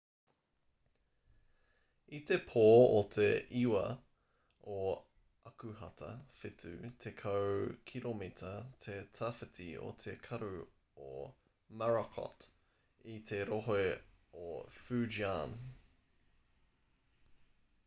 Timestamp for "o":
2.99-3.01, 4.75-4.77, 9.89-9.91, 11.09-11.25, 14.47-14.57